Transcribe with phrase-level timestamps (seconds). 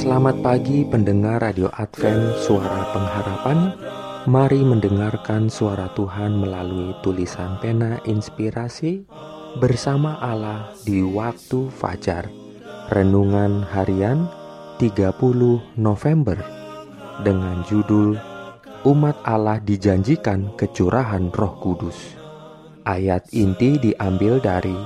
[0.00, 3.76] Selamat pagi pendengar Radio Advent Suara Pengharapan.
[4.24, 9.04] Mari mendengarkan suara Tuhan melalui tulisan pena inspirasi
[9.60, 12.32] Bersama Allah di waktu fajar
[12.88, 14.24] Renungan harian
[14.80, 15.20] 30
[15.76, 16.40] November
[17.20, 18.16] Dengan judul
[18.88, 22.16] Umat Allah dijanjikan kecurahan roh kudus.
[22.88, 24.80] Ayat inti diambil dari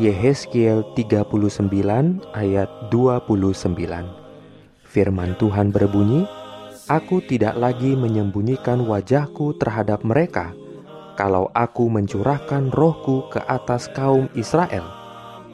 [0.00, 1.68] Yehezkiel 39
[2.32, 4.23] ayat 29
[4.94, 6.22] Firman Tuhan berbunyi,
[6.86, 10.54] Aku tidak lagi menyembunyikan wajahku terhadap mereka
[11.18, 14.86] kalau aku mencurahkan rohku ke atas kaum Israel.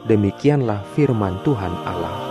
[0.05, 2.21] Demikianlah firman Tuhan Allah.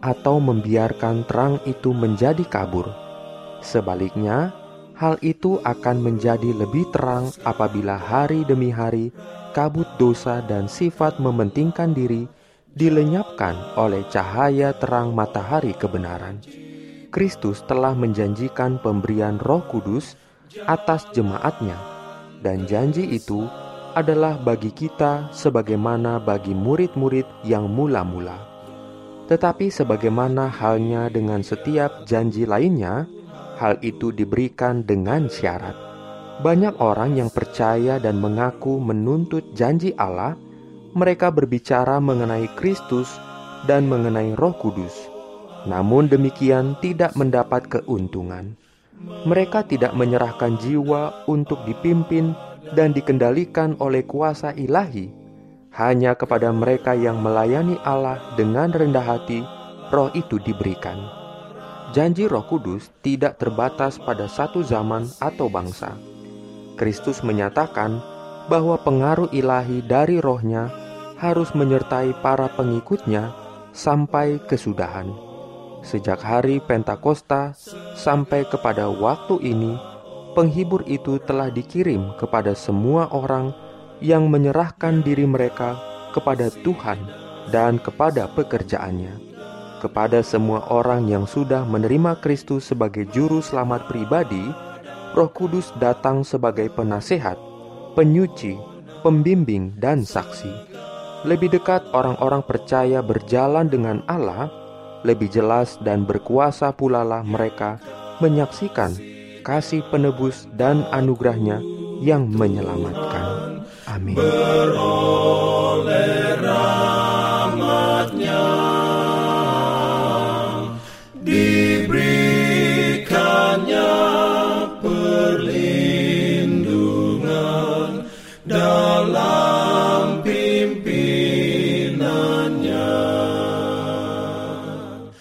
[0.00, 2.88] atau membiarkan terang itu menjadi kabur.
[3.60, 4.56] Sebaliknya,
[4.96, 9.12] hal itu akan menjadi lebih terang apabila hari demi hari
[9.52, 12.24] kabut dosa dan sifat mementingkan diri
[12.72, 16.40] dilenyapkan oleh cahaya terang matahari kebenaran.
[17.12, 20.23] Kristus telah menjanjikan pemberian Roh Kudus
[20.62, 21.74] atas jemaatnya,
[22.38, 23.42] dan janji itu
[23.94, 28.36] adalah bagi kita sebagaimana bagi murid-murid yang mula-mula.
[29.30, 33.08] Tetapi sebagaimana halnya dengan setiap janji lainnya,
[33.56, 35.78] hal itu diberikan dengan syarat.
[36.42, 40.34] Banyak orang yang percaya dan mengaku menuntut janji Allah,
[40.92, 43.08] mereka berbicara mengenai Kristus
[43.70, 44.92] dan mengenai Roh Kudus.
[45.64, 48.58] Namun demikian tidak mendapat keuntungan
[49.24, 52.32] mereka tidak menyerahkan jiwa untuk dipimpin
[52.72, 55.12] dan dikendalikan oleh kuasa ilahi.
[55.74, 59.42] Hanya kepada mereka yang melayani Allah dengan rendah hati,
[59.90, 60.96] roh itu diberikan.
[61.94, 65.94] Janji Roh Kudus tidak terbatas pada satu zaman atau bangsa.
[66.74, 68.02] Kristus menyatakan
[68.50, 70.70] bahwa pengaruh ilahi dari rohnya
[71.22, 73.30] harus menyertai para pengikutnya
[73.70, 75.33] sampai kesudahan.
[75.84, 77.52] Sejak hari Pentakosta
[77.92, 79.76] sampai kepada waktu ini,
[80.32, 83.52] penghibur itu telah dikirim kepada semua orang
[84.00, 85.76] yang menyerahkan diri mereka
[86.16, 86.96] kepada Tuhan
[87.52, 89.36] dan kepada pekerjaannya.
[89.84, 94.40] Kepada semua orang yang sudah menerima Kristus sebagai juru selamat pribadi,
[95.12, 97.36] Roh Kudus datang sebagai penasehat,
[97.92, 98.56] penyuci,
[99.04, 100.48] pembimbing, dan saksi.
[101.28, 104.63] Lebih dekat orang-orang percaya berjalan dengan Allah
[105.04, 107.78] lebih jelas dan berkuasa pula lah mereka
[108.18, 108.96] menyaksikan
[109.44, 111.60] kasih penebus dan anugerahnya
[112.00, 113.60] yang menyelamatkan.
[113.84, 114.16] Amin.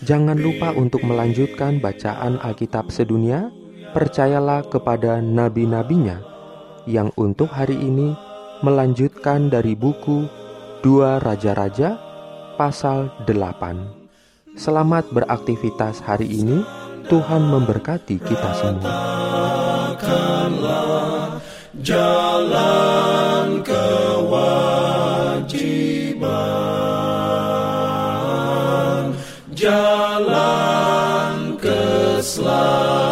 [0.04, 3.48] Jangan lupa untuk melanjutkan bacaan Alkitab sedunia.
[3.96, 6.20] Percayalah kepada nabi-nabinya
[6.84, 8.12] yang untuk hari ini
[8.66, 10.28] melanjutkan dari buku
[10.84, 11.96] Dua Raja-Raja
[12.60, 14.60] pasal 8.
[14.60, 16.68] Selamat beraktivitas hari ini.
[17.08, 18.92] Tuhan memberkati kita semua.
[21.80, 23.13] Jalan
[32.40, 33.03] love